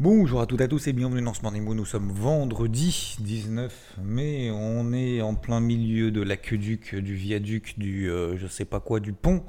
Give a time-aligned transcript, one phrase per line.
[0.00, 1.74] Bonjour à toutes et à tous et bienvenue dans ce Morning.
[1.74, 4.48] Nous sommes vendredi 19 mai.
[4.52, 9.00] On est en plein milieu de l'aqueduc, du viaduc, du euh, je sais pas quoi,
[9.00, 9.42] du pont,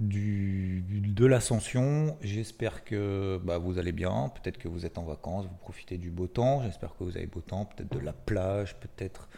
[0.00, 2.16] du, de l'ascension.
[2.22, 4.32] J'espère que bah, vous allez bien.
[4.42, 6.62] Peut-être que vous êtes en vacances, vous profitez du beau temps.
[6.62, 7.66] J'espère que vous avez beau temps.
[7.66, 9.28] Peut-être de la plage, peut-être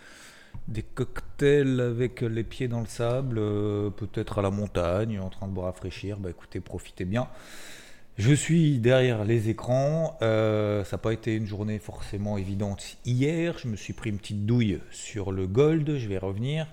[0.68, 5.48] des cocktails avec les pieds dans le sable, euh, peut-être à la montagne, en train
[5.48, 6.18] de boire rafraîchir.
[6.18, 7.26] Bah écoutez, profitez bien.
[8.18, 10.18] Je suis derrière les écrans.
[10.22, 13.56] Euh, ça n'a pas été une journée forcément évidente hier.
[13.58, 15.96] Je me suis pris une petite douille sur le Gold.
[15.96, 16.66] Je vais revenir.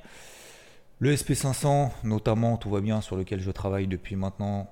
[0.98, 4.72] Le SP500, notamment, tout va bien, sur lequel je travaille depuis maintenant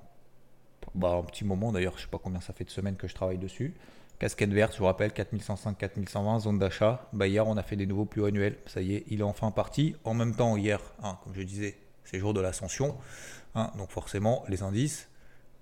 [0.96, 1.72] bah, un petit moment.
[1.72, 3.76] D'ailleurs, je ne sais pas combien ça fait de semaines que je travaille dessus.
[4.18, 7.08] Casquette verte, je vous rappelle, 4105, 4120, zone d'achat.
[7.14, 8.58] Bah, hier, on a fait des nouveaux plus annuels.
[8.66, 9.96] Ça y est, il est enfin parti.
[10.06, 12.98] En même temps, hier, hein, comme je disais, c'est jour de l'ascension.
[13.54, 15.08] Hein, donc forcément, les indices,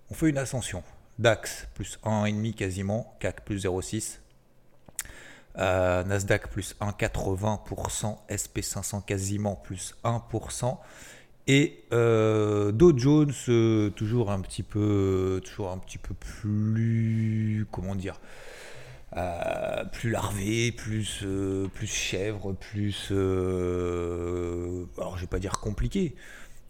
[0.10, 0.84] on fait une ascension.
[1.22, 4.22] DAX plus 1,5 quasiment, CAC plus 0,6.
[5.58, 10.78] Euh, Nasdaq plus 1,80%, SP500 quasiment plus 1%.
[11.48, 17.96] Et euh, Dow Jones euh, toujours un petit peu, toujours un petit peu plus, comment
[17.96, 18.20] dire,
[19.92, 21.26] plus larvé, plus,
[21.74, 23.18] plus chèvre, plus, alors
[25.18, 26.16] je vais pas dire compliqué,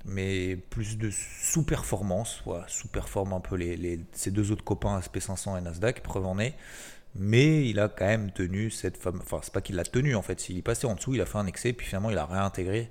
[0.06, 6.02] mais plus de sous-performance, sous-performe un peu les, ces deux autres copains SP500 et Nasdaq,
[6.02, 6.56] preuve en est.
[7.14, 9.22] Mais il a quand même tenu cette fameuse.
[9.24, 11.26] Enfin, c'est pas qu'il l'a tenu en fait, s'il est passé en dessous, il a
[11.26, 12.90] fait un excès, puis finalement il a réintégré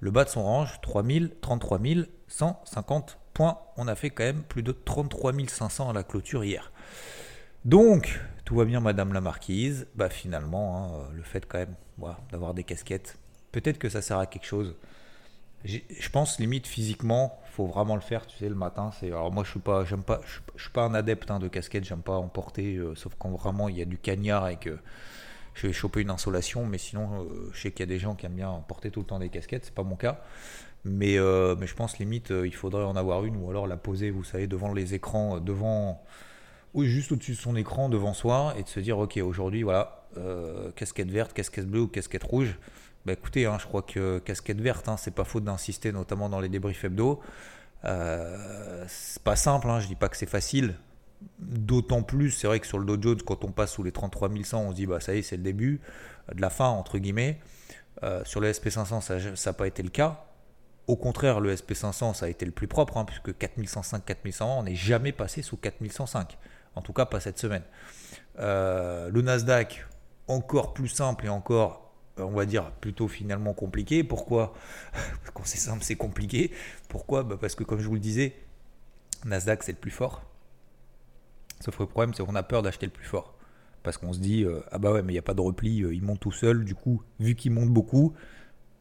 [0.00, 1.80] le bas de son range, 3000, 33
[2.28, 3.58] 150 points.
[3.76, 6.72] On a fait quand même plus de 33 500 à la clôture hier.
[7.64, 9.86] Donc, tout va bien, Madame la Marquise.
[9.94, 11.76] Bah, finalement, hein, le fait quand même
[12.32, 13.16] d'avoir des casquettes,
[13.52, 14.74] peut-être que ça sert à quelque chose
[15.64, 18.90] je pense limite physiquement, faut vraiment le faire, tu sais, le matin.
[18.98, 21.48] C'est alors moi je suis pas, j'aime pas, je, suis pas un adepte hein, de
[21.48, 24.56] casquette, j'aime pas en porter, euh, sauf quand vraiment il y a du cagnard et
[24.56, 24.78] que
[25.54, 26.66] je vais choper une insolation.
[26.66, 29.00] Mais sinon, euh, je sais qu'il y a des gens qui aiment bien porter tout
[29.00, 30.22] le temps des casquettes, c'est pas mon cas.
[30.84, 34.10] Mais, euh, mais je pense limite il faudrait en avoir une ou alors la poser,
[34.10, 36.02] vous savez, devant les écrans, devant
[36.74, 40.06] ou juste au-dessus de son écran devant soi et de se dire ok aujourd'hui voilà
[40.74, 42.58] casquette verte, casquette bleue ou casquette rouge
[43.04, 46.40] bah écoutez, hein, je crois que casquette verte, hein, c'est pas faute d'insister, notamment dans
[46.40, 47.20] les débriefs hebdo.
[47.84, 50.74] Euh, c'est pas simple, hein, je dis pas que c'est facile.
[51.38, 54.30] D'autant plus, c'est vrai que sur le Dow Jones, quand on passe sous les 33
[54.42, 55.80] 100, on se dit bah ça y est, c'est le début
[56.32, 57.38] de la fin entre guillemets.
[58.02, 60.24] Euh, sur le SP500, ça n'a pas été le cas.
[60.88, 64.62] Au contraire, le SP500, ça a été le plus propre, hein, puisque 4105, 4120, on
[64.64, 66.36] n'est jamais passé sous 4105.
[66.74, 67.62] En tout cas, pas cette semaine.
[68.38, 69.86] Euh, le Nasdaq,
[70.26, 74.04] encore plus simple et encore on va dire, plutôt finalement compliqué.
[74.04, 74.54] Pourquoi
[75.34, 76.52] Quand c'est simple, c'est compliqué.
[76.88, 78.34] Pourquoi bah, Parce que comme je vous le disais,
[79.24, 80.22] Nasdaq, c'est le plus fort.
[81.60, 83.34] Sauf que le problème, c'est qu'on a peur d'acheter le plus fort.
[83.82, 85.82] Parce qu'on se dit, euh, ah bah ouais, mais il n'y a pas de repli,
[85.82, 86.64] euh, il monte tout seul.
[86.64, 88.14] Du coup, vu qu'il monte beaucoup,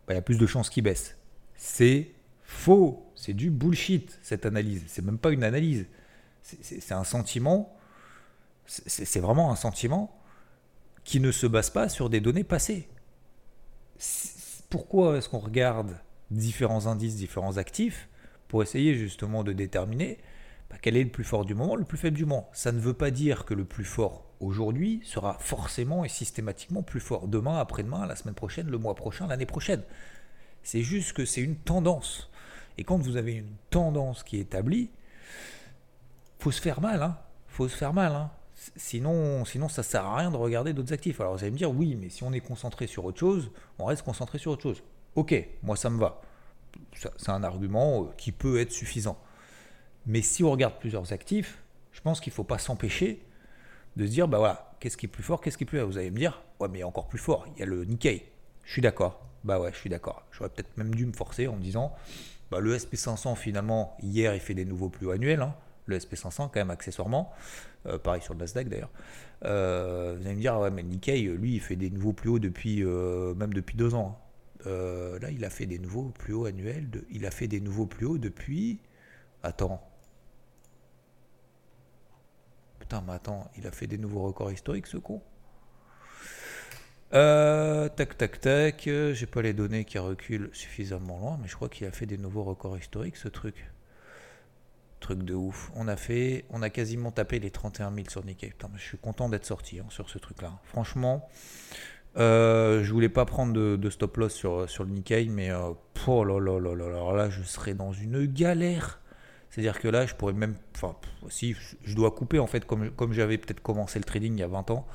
[0.08, 1.18] bah, il y a plus de chances qu'il baisse.
[1.56, 2.12] C'est
[2.44, 3.12] faux.
[3.16, 4.84] C'est du bullshit, cette analyse.
[4.88, 5.88] C'est même pas une analyse.
[6.42, 7.78] C'est un sentiment.
[8.66, 10.18] C'est vraiment un sentiment
[11.04, 12.88] qui ne se base pas sur des données passées
[14.70, 15.98] pourquoi est-ce qu'on regarde
[16.32, 18.08] différents indices, différents actifs
[18.48, 20.18] pour essayer justement de déterminer
[20.70, 22.50] bah, quel est le plus fort du moment, le plus faible du moment.
[22.54, 27.02] Ça ne veut pas dire que le plus fort aujourd'hui sera forcément et systématiquement plus
[27.02, 29.84] fort demain, après-demain, la semaine prochaine, le mois prochain, l'année prochaine.
[30.64, 32.30] C'est juste que c'est une tendance.
[32.78, 34.90] Et quand vous avez une tendance qui est établie,
[36.40, 37.18] faut se faire mal, hein.
[37.48, 38.32] Faut se faire mal, hein.
[38.76, 41.20] Sinon, sinon, ça sert à rien de regarder d'autres actifs.
[41.20, 43.86] Alors vous allez me dire, oui, mais si on est concentré sur autre chose, on
[43.86, 44.84] reste concentré sur autre chose.
[45.16, 45.34] Ok,
[45.64, 46.22] moi ça me va.
[47.18, 49.18] C'est un argument euh, qui peut être suffisant.
[50.06, 51.62] Mais si on regarde plusieurs actifs,
[51.92, 53.26] je pense qu'il ne faut pas s'empêcher
[53.98, 55.88] de se dire, bah voilà, qu'est-ce qui est plus fort, qu'est-ce qui est plus fort
[55.88, 58.32] Vous allez me dire, ouais, mais encore plus fort, il y a le Nikkei.
[58.64, 59.26] Je suis d'accord.
[59.44, 60.24] Bah ouais, je suis d'accord.
[60.32, 61.94] J'aurais peut-être même dû me forcer en me disant,
[62.52, 65.42] bah le SP500 finalement, hier, il fait des nouveaux plus annuels.
[65.42, 65.56] Hein
[65.86, 67.32] le SP500 quand même accessoirement,
[67.86, 68.92] euh, pareil sur le Nasdaq d'ailleurs.
[69.46, 72.40] Euh, vous allez me dire, ouais, mais Nikkei, lui, il fait des nouveaux plus hauts
[72.40, 74.20] depuis, euh, même depuis deux ans.
[74.66, 78.06] là, il a fait des nouveaux plus hauts annuels, il a fait des nouveaux plus
[78.06, 78.80] hauts depuis...
[79.44, 79.82] Attends.
[82.80, 85.22] Putain, mais attends, il a fait des nouveaux records historiques, ce con
[87.12, 88.84] tac, tac, tac.
[88.86, 92.18] J'ai pas les données qui reculent suffisamment loin, mais je crois qu'il a fait des
[92.18, 93.72] nouveaux records historiques, ce truc.
[95.02, 95.72] Truc de ouf.
[95.76, 98.54] On a fait, on a quasiment tapé les 31 000 sur Nikkei.
[98.78, 100.54] Je suis content d'être sorti hein, sur ce truc-là.
[100.64, 101.28] Franchement,
[102.18, 105.72] euh, je voulais pas prendre de, stop loss sur, sur le Nikkei, mais euh,
[106.08, 109.02] oh là là là là là, là, je serais dans une galère
[109.50, 110.56] C'est-à-dire que là, je pourrais même.
[110.76, 110.96] Enfin,
[111.30, 114.44] si je dois couper, en fait, comme, comme j'avais peut-être commencé le trading il y
[114.44, 114.88] a 20 ans,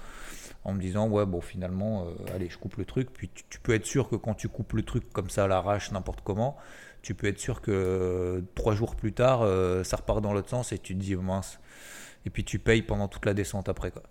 [0.67, 3.11] en me disant, ouais, bon, finalement, euh, allez, je coupe le truc.
[3.13, 5.93] Puis tu, peux être sûr que quand tu coupes le truc comme ça à l'arrache,
[5.93, 6.57] n'importe comment,
[7.03, 10.49] tu peux être sûr que euh, trois jours plus tard, euh, ça repart dans l'autre
[10.49, 11.61] sens et tu te dis, mince.
[12.25, 13.93] Et puis tu payes pendant toute la descente après.
[13.93, 14.03] Quoi.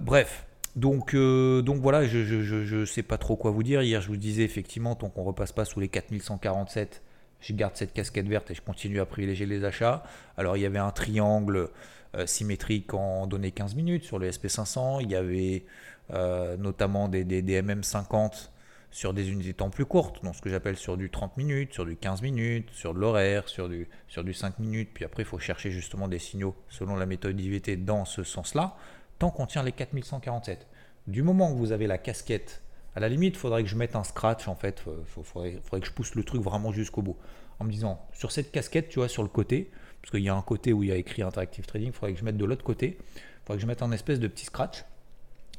[0.00, 0.46] bref.
[0.76, 3.82] Donc, donc voilà, je ne sais pas trop quoi vous dire.
[3.82, 7.02] Hier, je vous disais effectivement, tant qu'on repasse pas sous les 4147,
[7.40, 10.04] je garde cette casquette verte et je continue à privilégier les achats.
[10.36, 11.70] Alors, il y avait un triangle
[12.16, 15.02] euh, symétrique en données 15 minutes sur le SP500.
[15.02, 15.64] Il y avait
[16.12, 18.48] euh, notamment des, des, MM50
[18.90, 21.84] sur des unités temps plus courtes, donc ce que j'appelle sur du 30 minutes, sur
[21.84, 24.90] du 15 minutes, sur de l'horaire, sur du, sur du 5 minutes.
[24.94, 28.76] Puis après, il faut chercher justement des signaux selon la méthode d'IVT dans ce sens-là,
[29.18, 30.66] tant qu'on tient les 4147.
[31.08, 32.62] Du moment que vous avez la casquette,
[32.94, 35.80] à la limite, il faudrait que je mette un scratch en fait, il faudrait, faudrait,
[35.80, 37.16] que je pousse le truc vraiment jusqu'au bout.
[37.58, 39.70] En me disant, sur cette casquette, tu vois, sur le côté,
[40.02, 42.12] parce qu'il y a un côté où il y a écrit Interactive Trading, il faudrait
[42.12, 44.44] que je mette de l'autre côté, il faudrait que je mette un espèce de petit
[44.44, 44.84] scratch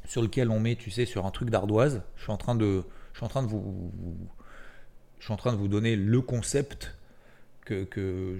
[0.05, 2.03] sur lequel on met, tu sais, sur un truc d'ardoise.
[2.15, 2.83] Je suis en train de,
[3.13, 3.91] je suis en train de vous,
[5.19, 6.95] je suis en train de vous donner le concept
[7.65, 8.38] que,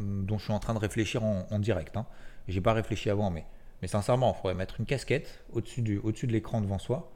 [0.00, 1.96] dont je suis en train de réfléchir en, direct.
[1.96, 2.06] Hein.
[2.46, 3.44] J'ai pas réfléchi avant, mais,
[3.82, 7.10] mais sincèrement, il faudrait mettre une casquette au-dessus du, au-dessus de l'écran devant soi,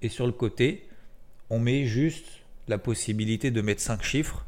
[0.00, 0.88] et sur le côté,
[1.50, 2.26] on met juste
[2.68, 4.46] la possibilité de mettre 5 chiffres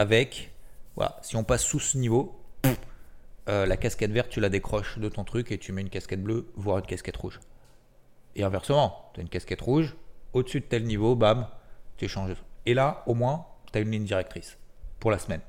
[0.00, 0.50] avec,
[0.96, 2.40] voilà, si on passe sous ce niveau,
[3.50, 6.22] euh, la casquette verte, tu la décroches de ton truc et tu mets une casquette
[6.22, 7.38] bleue, voire une casquette rouge.
[8.34, 9.94] Et inversement, tu as une casquette rouge,
[10.32, 11.46] au-dessus de tel niveau, bam,
[11.98, 12.34] tu échanges.
[12.64, 14.56] Et là, au moins, tu as une ligne directrice
[15.00, 15.42] pour la semaine.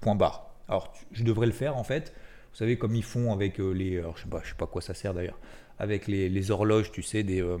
[0.00, 0.48] Point barre.
[0.68, 2.14] Alors, je devrais le faire en fait.
[2.52, 3.98] Vous savez, comme ils font avec euh, les.
[3.98, 5.38] Alors, je sais pas, je sais pas quoi ça sert d'ailleurs.
[5.80, 7.58] Avec les, horloges, tu sais, des, euh,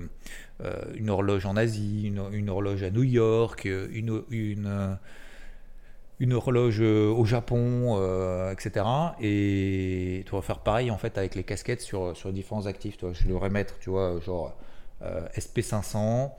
[0.94, 4.98] une horloge en Asie, une, horloge à New York, une, une
[6.20, 8.84] une horloge euh, au Japon, euh, etc.
[9.20, 12.98] Et tu vas faire pareil en fait avec les casquettes sur, sur différents actifs.
[12.98, 13.12] Toi.
[13.14, 14.54] Je devrais mettre, tu vois, genre
[15.02, 16.30] euh, SP500,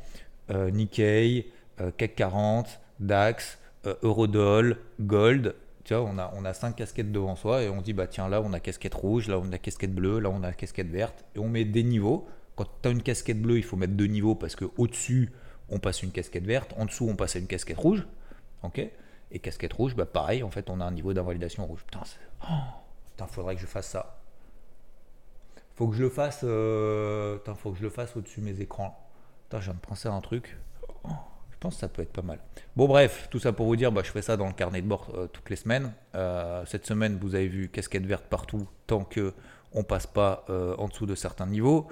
[0.71, 1.51] Nikkei,
[1.97, 3.57] CAC 40, DAX,
[4.03, 5.55] Eurodoll, Gold.
[5.83, 8.29] Tu vois, on a, on a cinq casquettes devant soi et on dit, bah tiens,
[8.29, 11.25] là on a casquette rouge, là on a casquette bleue, là on a casquette verte.
[11.35, 12.27] Et on met des niveaux.
[12.55, 15.31] Quand tu as une casquette bleue, il faut mettre deux niveaux parce que au-dessus,
[15.69, 18.05] on passe une casquette verte, en dessous, on passe une casquette rouge.
[18.61, 18.91] ok?
[19.31, 21.83] Et casquette rouge, bah pareil, en fait, on a un niveau d'invalidation rouge.
[21.85, 22.01] Putain,
[22.49, 24.17] oh, faudrait que je fasse ça.
[25.75, 26.41] Faut que je le fasse.
[26.43, 27.39] Euh...
[27.55, 28.97] faut que je le fasse au-dessus de mes écrans.
[29.43, 30.57] Putain, je viens de penser à un truc.
[31.03, 31.09] Oh,
[31.51, 32.39] je pense que ça peut être pas mal.
[32.75, 34.87] Bon, bref, tout ça pour vous dire, bah, je fais ça dans le carnet de
[34.87, 35.93] bord euh, toutes les semaines.
[36.15, 39.33] Euh, cette semaine, vous avez vu casquette verte partout, tant que
[39.73, 41.87] on passe pas en dessous de certains niveaux.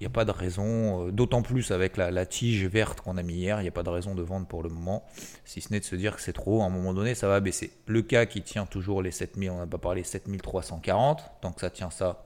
[0.00, 3.22] Il n'y a pas de raison, euh, d'autant plus avec la, tige verte qu'on a
[3.24, 5.04] mis hier, il n'y a pas de raison de vendre pour le moment,
[5.44, 7.40] si ce n'est de se dire que c'est trop, à un moment donné ça va
[7.40, 7.72] baisser.
[7.86, 11.70] Le cas qui tient toujours les 7000, on n'a pas parlé 7340, tant que ça
[11.70, 12.24] tient ça,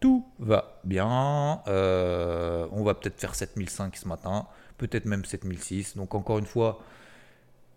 [0.00, 1.62] tout va bien.
[1.68, 4.46] Euh, on va peut-être faire 7005 ce matin,
[4.76, 5.96] peut-être même 7006.
[5.96, 6.80] Donc encore une fois,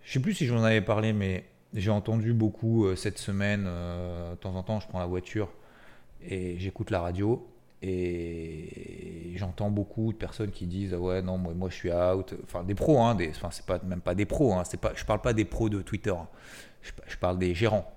[0.02, 1.46] je ne sais plus si j'en avais parlé, mais
[1.76, 5.50] j'ai entendu beaucoup euh, cette semaine, de temps en temps je prends la voiture
[6.24, 7.48] et j'écoute la radio
[7.82, 12.64] et j'entends beaucoup de personnes qui disent ouais non moi, moi je suis out enfin
[12.64, 15.04] des pros hein, des, enfin c'est pas même pas des pros hein, c'est pas je
[15.04, 16.28] parle pas des pros de Twitter hein.
[16.82, 17.92] je, parle des gérants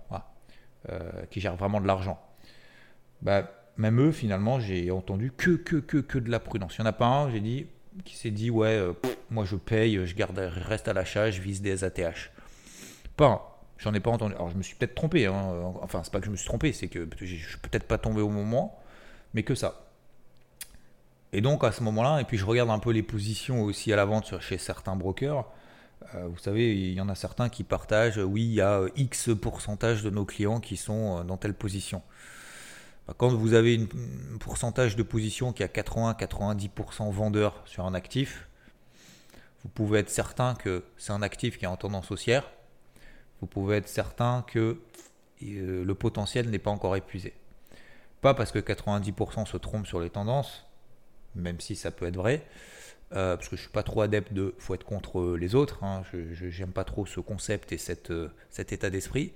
[0.88, 2.18] euh, qui gèrent vraiment de l'argent
[3.20, 6.82] bah, même eux finalement j'ai entendu que, que que que de la prudence il y
[6.82, 7.66] en a pas un j'ai dit
[8.04, 8.94] qui s'est dit ouais euh,
[9.30, 12.30] moi je paye je garde reste à l'achat je vise des ATH
[13.16, 14.34] pas J'en ai pas entendu.
[14.36, 15.26] Alors je me suis peut-être trompé.
[15.26, 15.34] Hein.
[15.82, 18.22] Enfin, c'est pas que je me suis trompé, c'est que je suis peut-être pas tombé
[18.22, 18.78] au moment
[19.34, 19.84] mais que ça.
[21.32, 23.96] Et donc à ce moment-là, et puis je regarde un peu les positions aussi à
[23.96, 25.44] la vente chez certains brokers.
[26.14, 28.88] Euh, vous savez, il y en a certains qui partagent, oui, il y a euh,
[28.96, 32.02] X pourcentage de nos clients qui sont euh, dans telle position.
[33.06, 33.80] Bah, quand vous avez
[34.32, 38.48] un pourcentage de position qui a 80-90% vendeur sur un actif,
[39.62, 42.50] vous pouvez être certain que c'est un actif qui est en tendance haussière.
[43.40, 44.78] Vous pouvez être certain que
[45.40, 47.34] le potentiel n'est pas encore épuisé.
[48.24, 50.64] Pas parce que 90% se trompent sur les tendances,
[51.34, 52.42] même si ça peut être vrai,
[53.12, 55.84] euh, parce que je suis pas trop adepte de faut être contre les autres.
[55.84, 59.34] Hein, je n'aime pas trop ce concept et cette, euh, cet état d'esprit.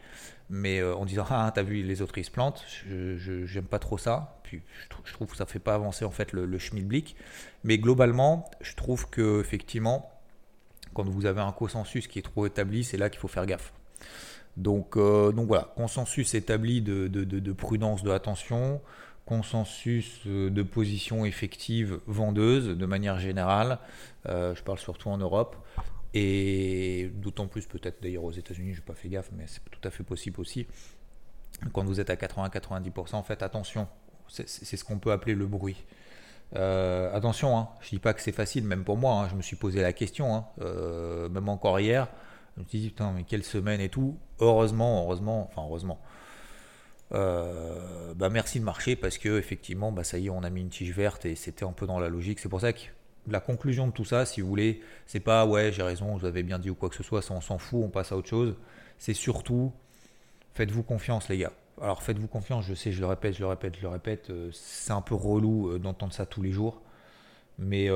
[0.49, 3.78] Mais euh, en disant ah t'as vu les autres ils se plantent, je j'aime pas
[3.78, 4.40] trop ça.
[4.42, 4.62] Puis
[5.04, 7.14] je, trouve que ça fait pas avancer en fait le, le schmilblick.
[7.64, 10.11] Mais globalement, je trouve que effectivement,
[10.95, 13.71] quand vous avez un consensus qui est trop établi, c'est là qu'il faut faire gaffe.
[14.59, 18.81] Donc, euh, donc voilà, consensus établi de, de, prudence, de attention,
[19.25, 23.79] consensus euh, de position effective vendeuse de manière générale,
[24.27, 25.57] euh, je parle surtout en Europe,
[26.12, 29.87] Et d'autant plus peut-être d'ailleurs aux États-Unis, je n'ai pas fait gaffe, mais c'est tout
[29.87, 30.67] à fait possible aussi.
[31.73, 33.87] Quand vous êtes à 80-90%, en fait, attention,
[34.27, 35.85] c'est ce qu'on peut appeler le bruit.
[36.55, 39.57] Attention, hein, je dis pas que c'est facile, même pour moi, hein, je me suis
[39.57, 40.45] posé la question, hein,
[41.31, 42.09] même encore hier,
[42.59, 44.17] je me suis dit, putain, mais quelle semaine et tout.
[44.41, 46.00] Heureusement, heureusement, enfin heureusement.
[47.12, 50.61] Euh, bah merci de marcher parce que effectivement, bah ça y est, on a mis
[50.61, 52.41] une tige verte et c'était un peu dans la logique.
[52.41, 52.81] C'est pour ça que
[53.29, 56.43] la conclusion de tout ça, si vous voulez, c'est pas ouais, j'ai raison, vous avez
[56.43, 58.29] bien dit ou quoi que ce soit, ça on s'en fout, on passe à autre
[58.29, 58.57] chose.
[58.99, 59.73] C'est surtout,
[60.55, 61.53] faites-vous confiance, les gars.
[61.81, 64.50] Alors faites-vous confiance, je sais, je le répète, je le répète, je le répète, euh,
[64.53, 66.83] c'est un peu relou euh, d'entendre ça tous les jours,
[67.59, 67.88] mais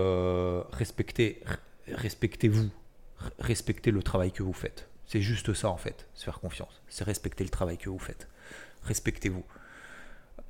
[0.72, 1.42] respectez,
[1.88, 2.70] respectez-vous,
[3.38, 4.88] respectez le travail que vous faites.
[5.06, 8.28] C'est juste ça en fait, se faire confiance, c'est respecter le travail que vous faites.
[8.84, 9.44] Respectez-vous.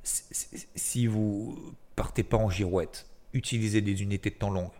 [0.03, 4.71] Si vous partez pas en girouette, utilisez des unités de temps longues.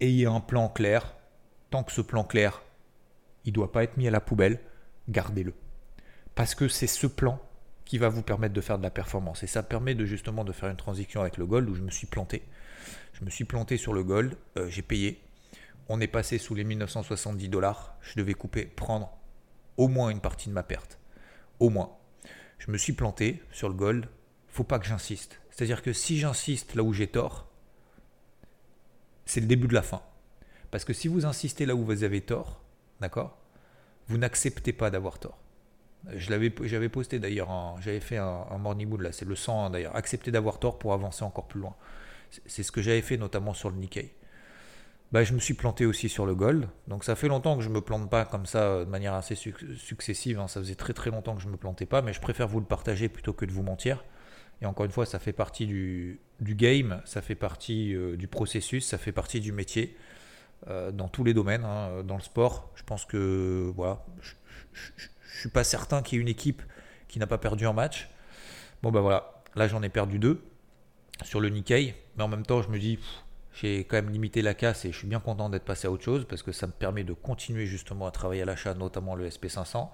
[0.00, 1.14] Ayez un plan clair.
[1.70, 2.62] Tant que ce plan clair,
[3.44, 4.60] il doit pas être mis à la poubelle,
[5.08, 5.54] gardez-le.
[6.34, 7.40] Parce que c'est ce plan
[7.84, 9.42] qui va vous permettre de faire de la performance.
[9.42, 11.90] Et ça permet de justement de faire une transition avec le gold où je me
[11.90, 12.42] suis planté.
[13.14, 15.20] Je me suis planté sur le gold, euh, j'ai payé.
[15.88, 17.96] On est passé sous les 1970 dollars.
[18.00, 19.18] Je devais couper, prendre
[19.76, 20.98] au moins une partie de ma perte.
[21.60, 21.96] Au moins.
[22.58, 24.08] Je me suis planté sur le gold.
[24.48, 25.40] Faut pas que j'insiste.
[25.50, 27.48] C'est-à-dire que si j'insiste là où j'ai tort,
[29.24, 30.02] c'est le début de la fin.
[30.70, 32.62] Parce que si vous insistez là où vous avez tort,
[33.00, 33.38] d'accord,
[34.08, 35.38] vous n'acceptez pas d'avoir tort.
[36.14, 36.50] J'avais
[36.88, 37.48] posté d'ailleurs,
[37.80, 39.94] j'avais fait un, morning mood là, c'est le 100 d'ailleurs.
[39.94, 41.76] Accepter d'avoir tort pour avancer encore plus loin.
[42.46, 44.14] C'est ce que j'avais fait notamment sur le Nikkei.
[45.12, 46.68] Bah, je me suis planté aussi sur le gold.
[46.88, 49.34] Donc ça fait longtemps que je ne me plante pas comme ça de manière assez
[49.34, 50.40] successive.
[50.40, 50.48] Hein.
[50.48, 52.60] Ça faisait très très longtemps que je ne me plantais pas, mais je préfère vous
[52.60, 54.04] le partager plutôt que de vous mentir.
[54.62, 58.86] Et encore une fois, ça fait partie du, game, ça fait partie euh, du processus,
[58.86, 59.96] ça fait partie du métier.
[60.68, 62.04] Euh, dans tous les domaines, hein.
[62.04, 64.30] dans le sport, je pense que voilà, je,
[65.40, 66.62] suis pas certain qu'il y ait une équipe
[67.08, 68.08] qui n'a pas perdu un match.
[68.80, 70.40] Bon ben voilà, là j'en ai perdu deux
[71.24, 73.00] sur le Nikkei, mais en même temps je me dis
[73.54, 76.04] j'ai quand même limité la casse et je suis bien content d'être passé à autre
[76.04, 79.28] chose parce que ça me permet de continuer justement à travailler à l'achat, notamment le
[79.28, 79.88] SP500.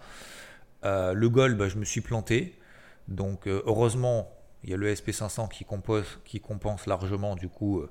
[0.85, 2.57] Euh, le gold, bah, je me suis planté.
[3.09, 4.31] Donc euh, heureusement,
[4.63, 7.91] il y a le SP500 qui, compose, qui compense largement du coup, euh,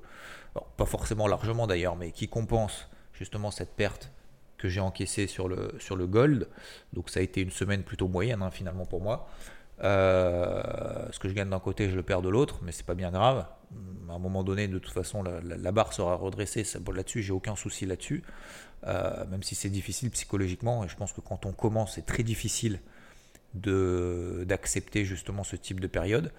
[0.76, 4.10] pas forcément largement d'ailleurs, mais qui compense justement cette perte
[4.56, 6.48] que j'ai encaissé sur le, sur le gold.
[6.92, 9.28] Donc ça a été une semaine plutôt moyenne hein, finalement pour moi.
[9.82, 12.94] Euh, ce que je gagne d'un côté, je le perds de l'autre, mais c'est pas
[12.94, 13.46] bien grave.
[14.08, 16.64] À un moment donné, de toute façon, la, barre sera redressée.
[16.94, 18.22] Là-dessus, j'ai aucun souci là-dessus.
[18.86, 22.22] Euh, même si c'est difficile psychologiquement, et je pense que quand on commence, c'est très
[22.22, 22.80] difficile
[23.54, 26.32] d'accepter justement ce type de période.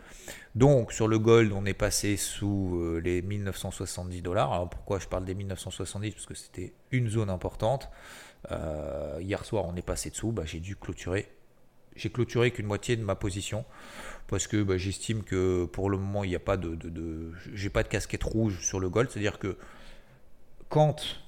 [0.55, 4.53] Donc sur le gold, on est passé sous euh, les 1970 dollars.
[4.53, 7.89] Alors pourquoi je parle des 1970 Parce que c'était une zone importante.
[9.19, 10.31] Hier soir, on est passé dessous.
[10.31, 11.27] Bah, j'ai dû clôturer.
[11.95, 13.65] J'ai clôturé qu'une moitié de ma position
[14.27, 17.31] parce que bah, j'estime que pour le moment, il n'y a pas de, de, de
[17.53, 19.09] j'ai pas de casquette rouge sur le gold.
[19.09, 19.57] C'est-à-dire que
[20.69, 21.21] quand,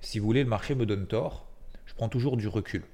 [0.00, 1.46] si vous voulez, le marché me donne tort,
[1.86, 2.84] je prends toujours du recul.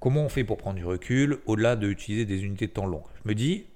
[0.00, 3.28] Comment on fait pour prendre du recul au-delà d'utiliser des unités de temps longues Je
[3.28, 3.66] me dis,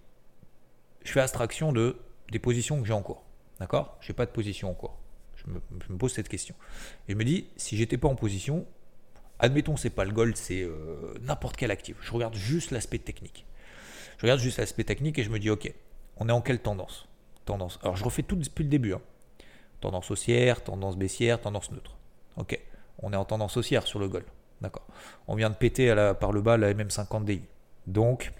[1.05, 1.97] je fais abstraction de,
[2.31, 3.25] des positions que j'ai en cours.
[3.59, 3.97] D'accord?
[4.01, 4.99] Je n'ai pas de position en cours.
[5.37, 5.51] Je
[5.93, 6.55] me, pose cette question.
[7.09, 8.67] Et je me dis, si j'étais pas en position,
[9.41, 11.97] admettons c'est pas le gold, c'est euh, n'importe quel actif.
[12.01, 13.47] Je regarde juste l'aspect technique.
[14.19, 15.73] Je regarde juste l'aspect technique et je me dis, ok,
[16.17, 17.09] on est en quelle tendance?
[17.45, 17.79] Tendance.
[17.83, 18.93] Alors je refais tout depuis le début.
[18.93, 19.01] Hein.
[19.81, 21.97] Tendance haussière, tendance baissière, tendance neutre.
[22.37, 22.59] Ok,
[22.99, 24.27] on est en tendance haussière sur le gold.
[24.61, 24.87] D'accord.
[25.27, 27.43] On vient de péter par le bas la MM50 DI.
[27.87, 28.33] Donc,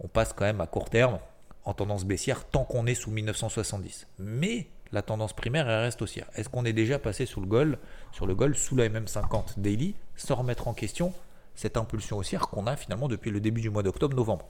[0.00, 1.18] on passe quand même à court terme
[1.64, 4.06] en tendance baissière tant qu'on est sous 1970.
[4.18, 6.26] Mais la tendance primaire, reste haussière.
[6.34, 7.78] Est-ce qu'on est déjà passé sous le gold,
[8.12, 11.12] sur le gold sous la MM50 daily sans remettre en question
[11.54, 14.46] cette impulsion haussière qu'on a finalement depuis le début du mois d'octobre-novembre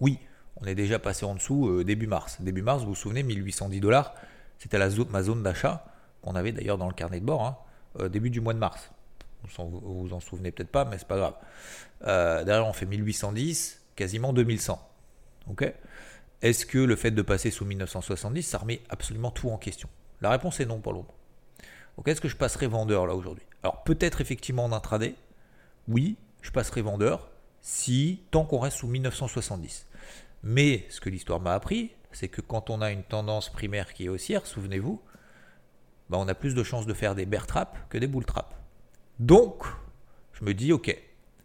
[0.00, 0.18] Oui,
[0.56, 2.38] on est déjà passé en dessous euh, début mars.
[2.40, 4.14] Début mars, vous vous souvenez, 1810 dollars,
[4.58, 5.84] c'était ma zone d'achat
[6.20, 7.56] qu'on avait d'ailleurs dans le carnet de bord, hein,
[8.00, 8.90] euh, début du mois de mars.
[9.56, 11.34] Vous vous en souvenez peut-être pas, mais c'est pas grave.
[12.06, 14.84] Euh, derrière, on fait 1810, quasiment 2100.
[15.48, 15.72] Ok?
[16.40, 19.88] Est-ce que le fait de passer sous 1970, ça remet absolument tout en question?
[20.20, 21.14] La réponse est non pour le moment.
[21.96, 23.44] Donc est-ce que je passerai vendeur là aujourd'hui?
[23.62, 25.14] Alors peut-être effectivement en intraday.
[25.88, 27.28] Oui, je passerai vendeur
[27.60, 29.86] si tant qu'on reste sous 1970.
[30.44, 34.04] Mais ce que l'histoire m'a appris, c'est que quand on a une tendance primaire qui
[34.04, 35.02] est haussière, souvenez-vous,
[36.08, 38.54] bah, on a plus de chances de faire des bear traps que des bull traps.
[39.18, 39.64] Donc,
[40.32, 40.96] je me dis, ok,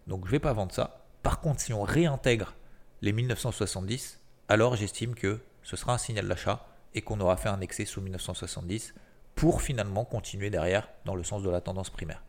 [0.07, 1.05] donc je ne vais pas vendre ça.
[1.23, 2.53] Par contre, si on réintègre
[3.01, 4.19] les 1970,
[4.50, 8.01] alors j'estime que ce sera un signal d'achat et qu'on aura fait un excès sous
[8.01, 8.93] 1970
[9.35, 12.21] pour finalement continuer derrière dans le sens de la tendance primaire.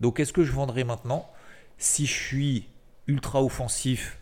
[0.00, 1.30] Donc est-ce que je vendrai maintenant?
[1.78, 2.68] Si je suis
[3.06, 4.18] ultra offensif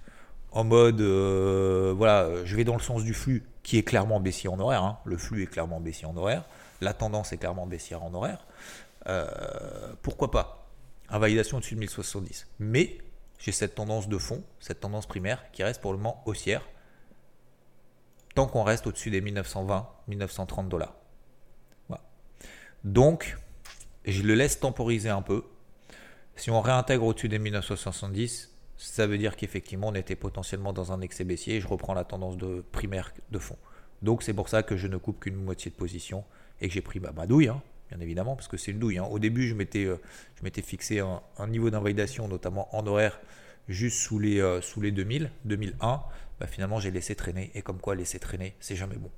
[0.52, 4.48] en mode euh, voilà, je vais dans le sens du flux qui est clairement baissier
[4.48, 4.98] en horaire, hein.
[5.04, 6.44] le flux est clairement baissier en horaire,
[6.80, 8.46] la tendance est clairement baissière en horaire,
[9.08, 10.68] euh, pourquoi pas?
[11.10, 12.46] Invalidation au-dessus de 1070.
[12.58, 12.98] Mais
[13.38, 16.62] j'ai cette tendance de fond, cette tendance primaire qui reste pour le moment haussière
[18.38, 20.94] tant qu'on reste au-dessus des 1920, 1930 dollars.
[22.84, 23.36] Donc,
[24.04, 25.42] je le laisse temporiser un peu.
[26.36, 31.00] Si on réintègre au-dessus des 1970, ça veut dire qu'effectivement on était potentiellement dans un
[31.00, 33.56] excès baissier et je reprends la tendance de primaire de fond.
[34.02, 36.22] Donc c'est pour ça que je ne coupe qu'une moitié de position
[36.60, 38.98] et que j'ai pris ma douille, hein, bien évidemment, parce que c'est une douille.
[38.98, 39.08] Hein.
[39.10, 39.96] Au début, je m'étais, euh,
[40.36, 43.18] je m'étais fixé un, niveau d'invalidation, notamment en horaire,
[43.66, 46.02] juste sous les, euh, sous les 2000, 2001.
[46.40, 47.50] Bah, finalement, j'ai laissé traîner.
[47.54, 49.10] Et comme quoi, laisser traîner, c'est jamais bon.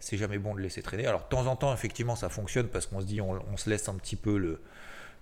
[0.00, 1.06] C'est jamais bon de laisser traîner.
[1.06, 3.88] Alors, de temps en temps, effectivement, ça fonctionne parce qu'on se dit, on, se laisse
[3.88, 4.60] un petit peu le,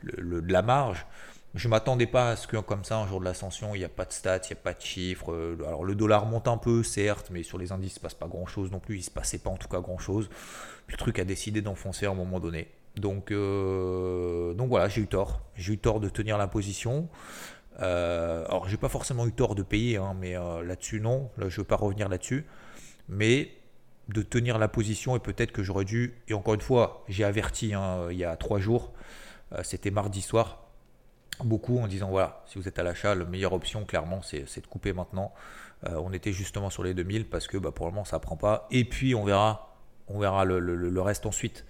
[0.02, 1.06] le, de la marge.
[1.54, 3.88] Je m'attendais pas à ce que, comme ça, un jour de l'ascension, il n'y a
[3.88, 5.32] pas de stats, il n'y a pas de chiffres.
[5.32, 8.14] Euh, alors, le dollar monte un peu, certes, mais sur les indices, il se passe
[8.14, 8.98] pas grand-chose non plus.
[8.98, 10.28] Il se passait pas, en tout cas, grand-chose.
[10.88, 12.68] Le truc a décidé d'enfoncer à un moment donné.
[12.96, 15.40] Donc, euh, donc voilà, j'ai eu tort.
[15.54, 17.08] J'ai eu tort de tenir la position.
[17.80, 21.30] Euh, alors, j'ai pas forcément eu tort de payer, hein, mais euh, là-dessus, non.
[21.36, 22.46] Là, je ne veux pas revenir là-dessus.
[23.08, 23.50] Mais
[24.08, 26.14] de tenir la position, et peut-être que j'aurais dû.
[26.28, 28.92] Et encore une fois, j'ai averti hein, il y a trois jours,
[29.52, 30.64] euh, c'était mardi soir,
[31.44, 34.66] beaucoup en disant voilà, si vous êtes à l'achat, la meilleure option, clairement, c'est de
[34.66, 35.32] couper maintenant.
[35.84, 38.68] on était justement sur les 2000 parce que bah, pour le moment, ça prend pas.
[38.70, 39.76] Et puis, on verra,
[40.08, 41.66] on verra le, reste ensuite.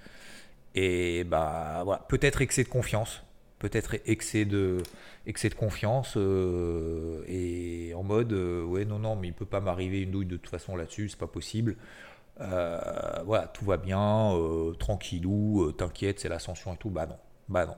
[0.74, 3.25] Et bah, peut-être excès de confiance
[3.58, 4.82] peut-être excès de,
[5.26, 9.60] excès de confiance euh, et en mode euh, ouais non non mais il peut pas
[9.60, 11.76] m'arriver une douille de toute façon là-dessus c'est pas possible.
[12.40, 12.78] Euh,
[13.24, 14.32] voilà tout va bien
[14.78, 16.90] tranquillou t'inquiète c'est l'ascension et tout.
[16.90, 17.16] Bah non
[17.48, 17.76] bah non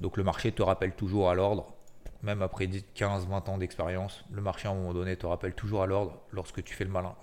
[0.00, 1.74] donc le marché te rappelle toujours à l'ordre
[2.22, 5.86] même après 15-20 ans d'expérience le marché à un moment donné te rappelle toujours à
[5.86, 7.14] l'ordre lorsque tu fais le malin.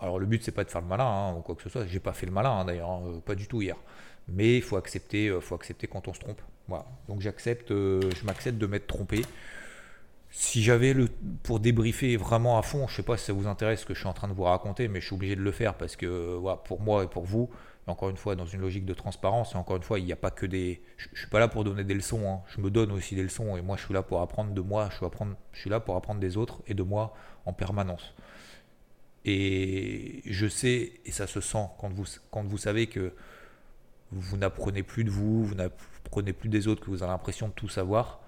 [0.00, 1.86] Alors le but c'est pas de faire le malin hein, ou quoi que ce soit.
[1.86, 3.76] J'ai pas fait le malin hein, d'ailleurs hein, pas du tout hier.
[4.28, 6.40] Mais il faut accepter faut accepter quand on se trompe
[7.08, 9.24] donc j'accepte, euh, je m'accepte de m'être trompé.
[10.30, 11.08] Si j'avais le
[11.42, 14.00] pour débriefer vraiment à fond, je sais pas si ça vous intéresse ce que je
[14.00, 16.36] suis en train de vous raconter, mais je suis obligé de le faire parce que
[16.36, 17.48] voilà, pour moi et pour vous,
[17.86, 20.16] encore une fois dans une logique de transparence, et encore une fois il n'y a
[20.16, 22.42] pas que des, je, suis pas là pour donner des leçons, hein.
[22.48, 24.88] je me donne aussi des leçons et moi je suis là pour apprendre de moi,
[24.90, 27.14] je suis, apprendre, je suis là pour apprendre des autres et de moi
[27.46, 28.14] en permanence.
[29.24, 33.14] Et je sais et ça se sent quand vous quand vous savez que
[34.10, 35.54] vous n'apprenez plus de vous, vous
[36.08, 38.20] n'apprenez plus des autres, que vous avez l'impression de tout savoir.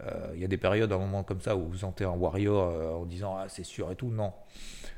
[0.00, 2.70] Euh, il y a des périodes, un moment comme ça, où vous sentez un warrior
[2.70, 4.08] euh, en disant ah c'est sûr et tout.
[4.08, 4.32] Non,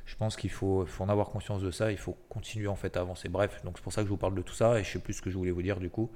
[0.06, 1.90] je pense qu'il faut, en avoir conscience de ça.
[1.90, 3.28] Il faut continuer en fait à avancer.
[3.28, 4.98] Bref, donc c'est pour ça que je vous parle de tout ça et je sais
[4.98, 6.10] plus ce que je voulais vous dire du coup.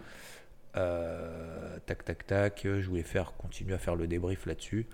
[0.76, 2.60] Euh, tac tac tac.
[2.64, 4.86] Je voulais faire continuer à faire le débrief là-dessus.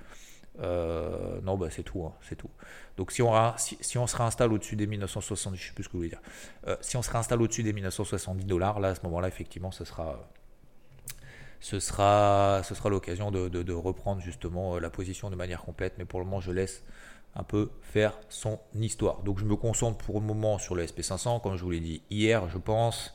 [0.59, 2.51] Non, bah c'est tout, hein, c'est tout.
[2.97, 5.99] Donc si on, si, on se réinstalle au-dessus des 1970, je sais plus ce que
[5.99, 6.23] dire.
[6.81, 10.31] Si on se réinstalle au-dessus des 1970 dollars, là à ce moment-là, effectivement, ce sera,
[11.65, 15.95] ce sera, ce sera l'occasion de, reprendre justement euh, la position de manière complète.
[15.97, 16.85] Mais pour le moment, je laisse
[17.35, 19.23] un peu faire son histoire.
[19.23, 22.03] Donc je me concentre pour le moment sur le SP500, comme je vous l'ai dit
[22.11, 23.15] hier, je pense.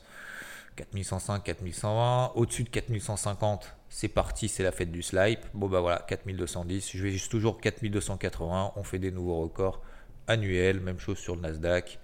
[0.74, 5.46] 4105, 4120, au-dessus de 4150, c'est parti, c'est la fête du slipe.
[5.54, 9.80] Bon bah voilà, 4210, je vais juste toujours 4280, on fait des nouveaux records
[10.26, 12.00] annuels, même chose sur le Nasdaq.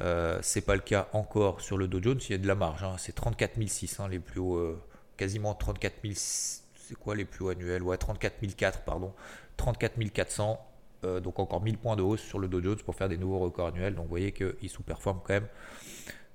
[0.00, 2.54] Euh, c'est pas le cas encore sur le Dow Jones, il y a de la
[2.54, 2.96] marge, hein.
[2.96, 4.80] c'est 34 600 les plus hauts, euh,
[5.22, 7.84] quasiment 34 000, c'est quoi les plus annuels?
[7.84, 9.12] Ouais, 34 004, pardon,
[9.56, 10.58] 34 400.
[11.04, 13.38] Euh, donc encore 1000 points de hausse sur le Dow Jones pour faire des nouveaux
[13.38, 13.94] records annuels.
[13.94, 15.46] Donc vous voyez qu'il sous-performe quand même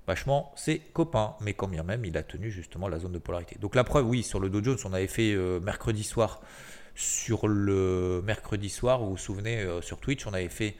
[0.06, 1.34] vachement ses copains.
[1.42, 3.58] Mais quand bien même, il a tenu justement la zone de polarité.
[3.60, 6.40] Donc la preuve, oui, sur le Dow Jones, on avait fait euh, mercredi soir.
[6.94, 10.76] Sur le mercredi soir, vous vous souvenez, euh, sur Twitch, on avait fait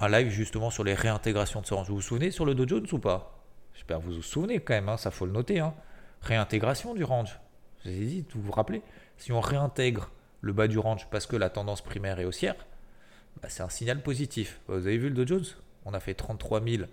[0.00, 1.88] un live justement sur les réintégrations de ce range.
[1.88, 3.44] Vous vous souvenez sur le Dow Jones ou pas?
[3.74, 5.60] J'espère que vous vous souvenez quand même, hein, ça faut le noter.
[5.60, 5.74] Hein.
[6.22, 7.38] Réintégration du range.
[7.84, 8.82] J'ai dit, vous vous rappelez
[9.16, 12.56] Si on réintègre le bas du range parce que la tendance primaire est haussière,
[13.42, 14.60] bah, c'est un signal positif.
[14.68, 15.46] Vous avez vu le Dow Jones?
[15.84, 16.84] On a fait 33 000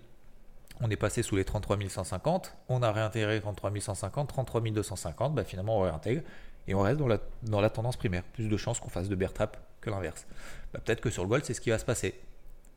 [0.80, 5.44] on est passé sous les 33 150, on a réintégré 33 150, 33 250, bah
[5.44, 6.22] finalement on réintègre
[6.66, 8.22] et on reste dans la, tendance primaire.
[8.22, 10.26] Plus de chances qu'on fasse de bear trap que l'inverse.
[10.72, 12.20] Bah, peut-être que sur le gold, c'est ce qui va se passer.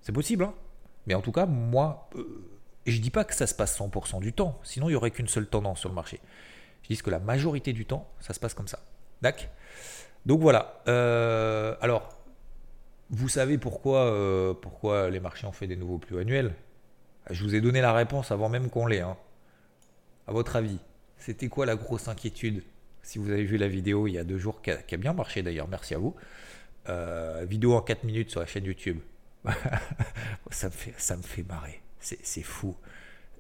[0.02, 0.54] C'est possible, hein
[1.08, 2.22] mais en tout cas, moi, je
[2.88, 5.12] euh, je dis pas que ça se passe 100% du temps, sinon il n'y aurait
[5.12, 6.20] qu'une seule tendance sur le marché.
[6.84, 8.80] Je dis que la majorité du temps, ça se passe comme ça.
[9.22, 9.48] D'accord?
[10.26, 10.82] Donc voilà.
[10.88, 12.10] Euh, alors,
[13.10, 16.54] vous savez pourquoi, euh, pourquoi les marchés ont fait des nouveaux plus annuels?
[17.30, 19.02] Je vous ai donné la réponse avant même qu'on l'ait.
[19.02, 19.18] Hein.
[20.28, 20.80] À votre avis,
[21.18, 22.64] c'était quoi la grosse inquiétude?
[23.04, 25.42] Si vous avez vu la vidéo il y a deux jours, qui a, bien marché
[25.42, 26.16] d'ailleurs, merci à vous.
[26.90, 29.00] Euh, vidéo en 4 minutes sur la chaîne YouTube.
[30.52, 31.81] ça me fait marrer.
[32.02, 32.76] C'est fou.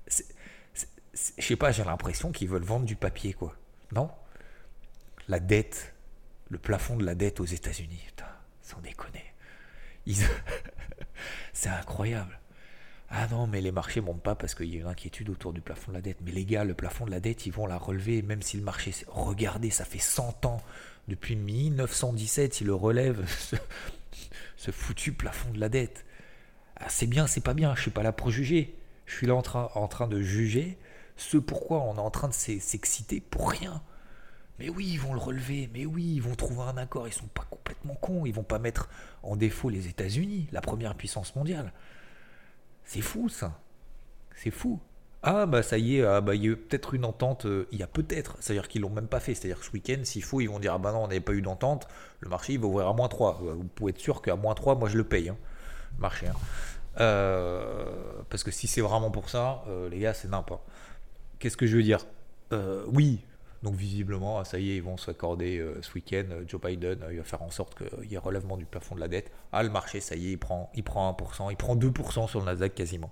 [0.07, 3.55] Je sais pas, j'ai l'impression qu'ils veulent vendre du papier, quoi.
[3.91, 4.09] Non?
[5.27, 5.93] La dette,
[6.49, 8.25] le plafond de la dette aux États-Unis, putain,
[8.61, 9.33] sans déconner.
[11.53, 12.39] C'est incroyable.
[13.09, 15.59] Ah non, mais les marchés montent pas parce qu'il y a une inquiétude autour du
[15.59, 16.19] plafond de la dette.
[16.23, 18.63] Mais les gars, le plafond de la dette, ils vont la relever, même si le
[18.63, 18.93] marché.
[19.07, 20.61] Regardez, ça fait 100 ans.
[21.09, 23.25] Depuis 1917, ils le relèvent,
[24.57, 26.05] ce, foutu plafond de la dette.
[26.81, 28.75] Ah, c'est bien, c'est pas bien, je suis pas là pour juger.
[29.05, 30.77] Je suis là en train, de juger
[31.17, 33.81] ce pourquoi on est en train de s'exciter pour rien.
[34.59, 37.27] Mais oui, ils vont le relever, mais oui, ils vont trouver un accord, ils sont
[37.27, 38.89] pas complètement cons, ils vont pas mettre
[39.23, 41.73] en défaut les États-Unis, la première puissance mondiale.
[42.85, 43.59] C'est fou ça.
[44.35, 44.79] C'est fou.
[45.23, 47.79] Ah bah ça y est, ah, bah, il y a peut-être une entente, euh, il
[47.79, 50.41] y a peut-être, c'est-à-dire qu'ils l'ont même pas fait, c'est-à-dire que ce week-end, s'il faut,
[50.41, 51.87] ils vont dire ah bah non, on n'avait pas eu d'entente,
[52.21, 53.41] le marché il va ouvrir à moins 3.
[53.43, 55.37] Euh, vous pouvez être sûr qu'à moins 3, moi je le paye, hein,
[55.99, 56.27] marché.
[56.27, 56.35] Hein.
[56.99, 57.85] Euh,
[58.29, 60.63] parce que si c'est vraiment pour ça, les gars, c'est n'importe.
[61.39, 62.05] Qu'est-ce que je veux dire?
[62.87, 63.21] Oui,
[63.63, 66.25] donc visiblement, ah, ça y est, ils vont s'accorder ce week-end.
[66.47, 69.07] Joe Biden, il va faire en sorte qu'il y ait relèvement du plafond de la
[69.07, 69.31] dette.
[69.51, 72.39] Ah, le marché, ça y est, il prend, il prend 1%, il prend 2% sur
[72.39, 73.11] le Nasdaq quasiment.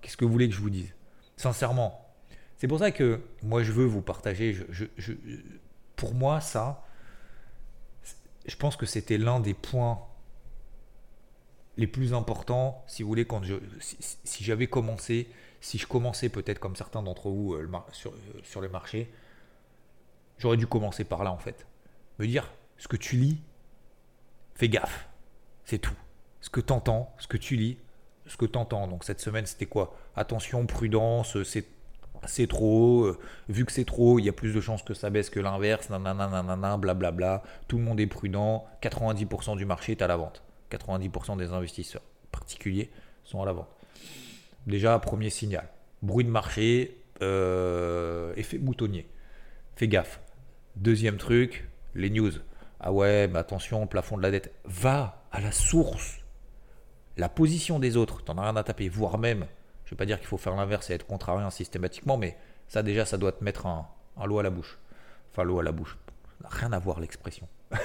[0.00, 0.92] Qu'est-ce que vous voulez que je vous dise?
[1.36, 2.04] Sincèrement.
[2.58, 4.58] C'est pour ça que moi, je veux vous partager.
[5.96, 6.84] Pour moi, ça,
[8.46, 10.00] je pense que c'était l'un des points
[11.78, 15.28] les plus importants, si vous voulez, quand je, si, j'avais commencé,
[15.60, 19.10] si je commençais peut-être comme certains d'entre vous euh, sur, euh, sur le marché,
[20.38, 21.66] J'aurais dû commencer par là en fait.
[22.18, 23.40] Me dire, ce que tu lis,
[24.54, 25.08] fais gaffe.
[25.64, 25.96] C'est tout.
[26.40, 27.76] Ce que tu entends, ce que tu lis,
[28.26, 28.86] ce que tu entends.
[28.86, 29.96] Donc cette semaine, c'était quoi?
[30.16, 31.66] Attention, prudence, c'est
[32.26, 35.08] c'est trop, euh, vu que c'est trop, il y a plus de chances que ça
[35.08, 40.02] baisse que l'inverse, nanana, nanana, blablabla, tout le monde est prudent, 90% du marché est
[40.02, 42.90] à la vente, 90% des investisseurs particuliers
[43.24, 43.68] sont à la vente.
[44.66, 45.68] Déjà, premier signal,
[46.02, 49.08] bruit de marché, euh, effet boutonnier,
[49.76, 50.20] fais gaffe,
[50.78, 52.30] Deuxième truc, les news.
[52.78, 54.52] Ah ouais, mais attention, plafond de la dette.
[54.64, 56.20] Va à la source.
[57.16, 58.88] La position des autres, t'en as rien à taper.
[58.88, 59.46] Voire même,
[59.84, 62.36] je ne vais pas dire qu'il faut faire l'inverse et être contrariant systématiquement, mais
[62.68, 63.88] ça déjà, ça doit te mettre un,
[64.24, 64.78] lot à la bouche.
[65.32, 65.98] Enfin, l'eau à la bouche.
[66.44, 67.48] Rien à voir l'expression.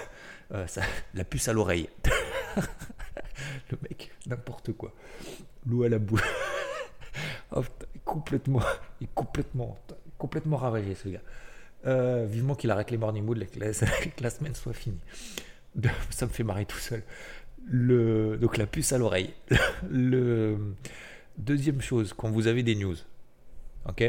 [0.52, 0.68] Euh,
[1.16, 1.90] la puce à l'oreille.
[3.72, 4.94] le mec, n'importe quoi.
[5.66, 6.24] L'eau à la bouche.
[7.56, 7.64] oh,
[8.06, 8.62] complètement,
[9.00, 9.78] il est complètement,
[10.18, 11.22] complètement ravagé ce gars.
[11.86, 13.60] Euh, vivement qu'il arrête les morning mood, que
[14.24, 15.02] la, semaine soit finie.
[16.10, 17.04] Ça me fait marrer tout seul.
[17.66, 19.34] Le, donc la puce à l'oreille.
[19.90, 20.76] Le,
[21.38, 22.96] deuxième chose, quand vous avez des news,
[23.88, 24.04] ok,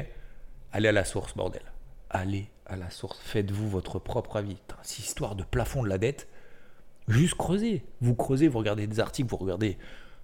[0.72, 1.62] allez à la source, bordel.
[2.10, 3.18] Allez à la source.
[3.20, 4.56] Faites-vous votre propre avis.
[4.82, 6.28] Cette histoire de plafond de la dette,
[7.08, 7.84] juste creusez.
[8.00, 9.78] Vous creusez, vous regardez des articles, vous regardez.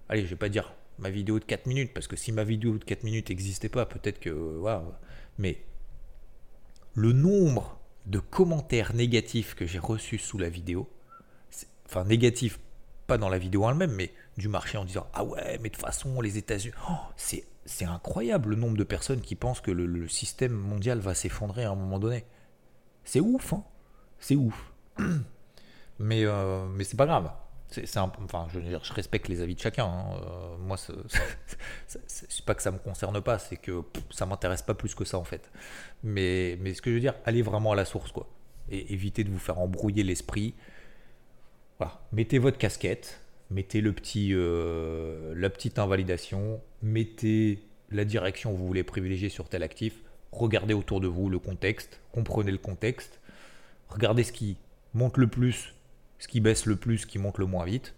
[0.08, 2.76] Allez, je vais pas dire ma vidéo de 4 minutes, parce que si ma vidéo
[2.78, 4.30] de 4 minutes n'existait pas, peut-être que.
[4.30, 4.84] Voilà.
[5.38, 5.64] Mais
[6.94, 10.88] le nombre de commentaires négatifs que j'ai reçus sous la vidéo,
[11.86, 12.58] enfin négatifs,
[13.06, 15.84] pas dans la vidéo elle-même, mais du marché en disant Ah ouais, mais de toute
[15.84, 17.44] façon, les États-Unis, oh, c'est,
[17.82, 21.76] incroyable le nombre de personnes qui pensent que le, système mondial va s'effondrer à un
[21.76, 22.24] moment donné.
[23.04, 23.64] C'est ouf, hein
[24.18, 24.72] C'est ouf.
[26.00, 27.30] Mais, euh, mais c'est pas grave.
[27.68, 29.84] C'est, enfin, je, respecte les avis de chacun.
[29.84, 30.14] Hein.
[30.14, 34.94] Euh, moi, c'est pas que ça me concerne pas, c'est que ça m'intéresse pas plus
[34.94, 35.50] que ça en fait.
[36.02, 38.26] Mais, mais ce que je veux dire, allez vraiment à la source, quoi.
[38.70, 40.54] Et évitez de vous faire embrouiller l'esprit.
[41.78, 42.00] Voilà.
[42.12, 48.66] Mettez votre casquette, mettez le petit, euh, la petite invalidation, mettez la direction que vous
[48.66, 50.02] voulez privilégier sur tel actif.
[50.32, 53.20] Regardez autour de vous le contexte, comprenez le contexte,
[53.90, 54.56] regardez ce qui
[54.94, 55.74] monte le plus
[56.20, 57.94] ce qui baisse le plus, ce qui monte le moins vite.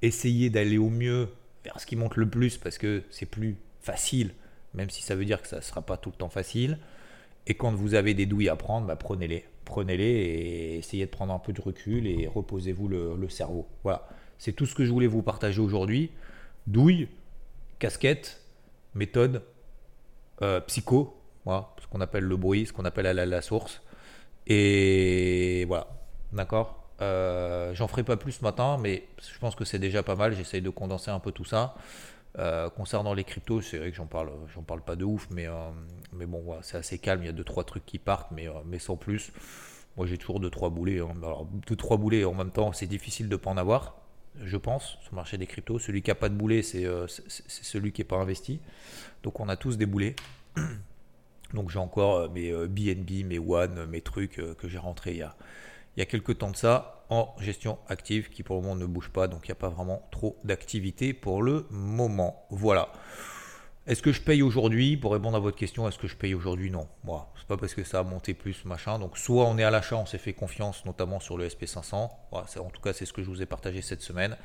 [0.00, 1.28] Essayez d'aller au mieux
[1.64, 4.32] vers ce qui monte le plus parce que c'est plus facile,
[4.74, 6.78] même si ça veut dire que ça ne sera pas tout le temps facile.
[7.46, 9.44] Et quand vous avez des douilles à prendre, bah, prenez-les.
[9.64, 13.66] Prenez-les et essayez de prendre un peu de recul et reposez-vous le, cerveau.
[13.82, 16.10] Voilà, c'est tout ce que je voulais vous partager aujourd'hui.
[16.66, 17.08] Douille,
[17.78, 18.40] casquette,
[18.94, 19.42] méthode,
[20.42, 23.82] euh, psycho, ce qu'on appelle le bruit, ce qu'on appelle la source.
[24.46, 25.88] Et voilà,
[26.32, 26.77] d'accord?
[27.00, 30.34] Euh, j'en ferai pas plus ce matin, mais je pense que c'est déjà pas mal.
[30.34, 31.74] J'essaye de condenser un peu tout ça.
[32.38, 35.46] Euh, concernant les cryptos, c'est vrai que j'en parle, j'en parle pas de ouf, mais,
[35.46, 35.52] euh,
[36.12, 37.22] mais bon, c'est assez calme.
[37.22, 39.32] Il y a deux trois trucs qui partent, mais, mais sans plus.
[39.96, 41.00] Moi, j'ai toujours deux trois boulets.
[41.00, 41.14] Hein.
[41.18, 43.96] Alors, deux trois boulets en même temps, c'est difficile de pas en avoir,
[44.44, 45.78] je pense, sur le marché des cryptos.
[45.78, 46.84] Celui qui a pas de boulet, c'est
[47.28, 48.60] celui qui est pas investi.
[49.22, 50.16] Donc, on a tous des boulets.
[51.54, 55.34] Donc j'ai encore mes BNB, mes One, mes trucs que j'ai rentrés il y a,
[55.98, 58.86] il y a quelques temps de ça en gestion active qui pour le moment ne
[58.86, 59.26] bouge pas.
[59.26, 62.46] Donc il n'y a pas vraiment trop d'activité pour le moment.
[62.50, 62.92] Voilà.
[63.88, 66.70] Est-ce que je paye aujourd'hui Pour répondre à votre question, est-ce que je paye aujourd'hui?
[66.70, 66.86] Non.
[67.02, 69.00] Moi, c'est pas parce que ça a monté plus, machin.
[69.00, 71.94] Donc, soit on est à l'achat, on s'est fait confiance, notamment sur le SP500.
[72.30, 74.36] en tout cas, c'est ce que je vous ai partagé cette semaine.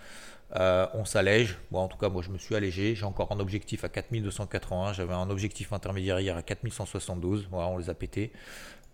[0.55, 1.59] Euh, on s'allège.
[1.69, 2.95] Bon, en tout cas, moi, je me suis allégé.
[2.95, 4.93] J'ai encore un objectif à 4281.
[4.93, 7.47] J'avais un objectif intermédiaire hier à 4172.
[7.51, 8.31] Voilà, on les a pétés.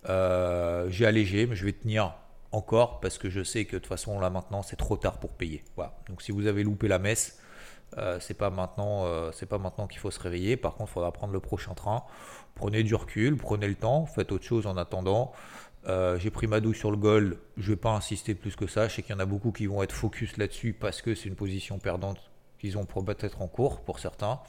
[0.10, 2.16] Euh, j'ai allégé, mais je vais tenir
[2.52, 5.34] encore parce que je sais que de toute façon, là maintenant, c'est trop tard pour
[5.34, 5.64] payer.
[6.08, 7.40] Donc, si vous avez loupé la messe,
[7.98, 10.58] euh, c'est pas maintenant, euh, c'est pas maintenant qu'il faut se réveiller.
[10.58, 12.04] Par contre, il faudra prendre le prochain train.
[12.56, 15.32] Prenez du recul, prenez le temps, faites autre chose en attendant.
[15.88, 17.38] Euh, j'ai pris ma douche sur le gold.
[17.58, 18.88] Je vais pas insister plus que ça.
[18.88, 21.30] Je sais qu'il y en a beaucoup qui vont être focus là-dessus parce que c'est
[21.30, 22.20] une position perdante
[22.60, 24.42] qu'ils ont peut-être en cours pour certains.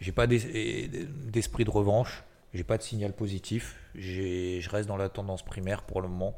[0.00, 2.24] J'ai pas d'esprit de revanche.
[2.52, 3.76] J'ai pas de signal positif.
[3.94, 6.34] Je reste dans la tendance primaire pour le moment.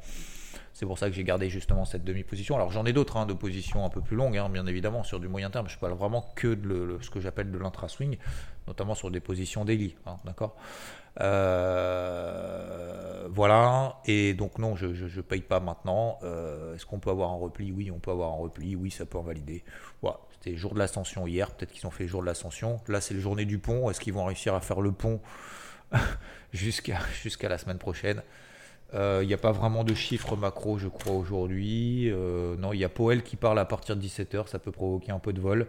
[0.73, 2.55] C'est pour ça que j'ai gardé justement cette demi-position.
[2.55, 5.19] Alors j'en ai d'autres hein, de positions un peu plus longues, hein, bien évidemment, sur
[5.19, 5.69] du moyen terme.
[5.69, 8.17] Je parle vraiment que de ce que j'appelle de l'intra-swing,
[8.67, 9.95] notamment sur des positions daily.
[10.07, 10.55] Hein, d'accord?
[11.21, 13.99] Euh, Voilà.
[14.05, 16.17] Et donc non, je ne paye pas maintenant.
[16.23, 17.71] Euh, est-ce qu'on peut avoir un repli?
[17.71, 18.75] Oui, on peut avoir un repli.
[18.75, 19.63] Oui, ça peut en valider.
[20.01, 20.19] Voilà.
[20.31, 21.51] C'était jour de l'ascension hier.
[21.51, 22.79] Peut-être qu'ils ont fait jour de l'ascension.
[22.87, 23.89] Là, c'est le journée du pont.
[23.89, 25.21] Est-ce qu'ils vont réussir à faire le pont
[26.51, 28.21] jusqu'à la semaine prochaine?
[28.93, 32.11] Il euh, n'y a pas vraiment de chiffres macro, je crois, aujourd'hui.
[32.11, 35.11] Euh, non, il y a Powell qui parle à partir de 17h, ça peut provoquer
[35.11, 35.65] un peu de vol.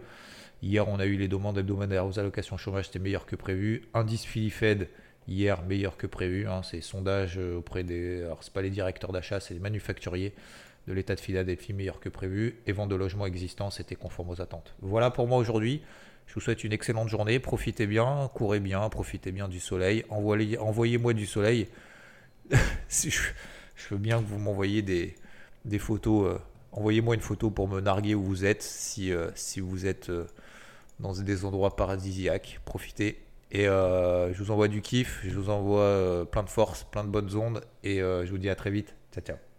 [0.63, 3.89] Hier, on a eu les demandes hebdomadaires aux allocations chômage, c'était meilleur que prévu.
[3.95, 4.89] Indice Philly Fed,
[5.27, 6.47] hier, meilleur que prévu.
[6.47, 8.23] Hein, c'est sondage auprès des.
[8.25, 10.35] Alors, ce pas les directeurs d'achat, c'est les manufacturiers
[10.87, 12.61] de l'état de Philadelphie, meilleur que prévu.
[12.67, 14.75] Et vente de logements existants, c'était conforme aux attentes.
[14.83, 15.83] Voilà pour moi aujourd'hui.
[16.27, 17.39] Je vous souhaite une excellente journée.
[17.39, 20.05] Profitez bien, courez bien, profitez bien du soleil.
[20.11, 21.69] Envoyez-moi du soleil.
[22.89, 23.11] je,
[23.91, 25.15] veux bien que vous m'envoyiez des,
[25.65, 26.35] des photos.
[26.35, 26.39] Euh,
[26.73, 30.27] envoyez-moi une photo pour me narguer où vous êtes, si, euh, si vous êtes euh,
[31.01, 32.61] dans des endroits paradisiaques.
[32.65, 33.21] Profitez.
[33.51, 37.37] Et je vous envoie du kiff, je vous envoie plein de force, plein de bonnes
[37.37, 37.63] ondes.
[37.85, 38.97] Et je vous dis à très vite.
[39.13, 39.54] Ciao, ciao.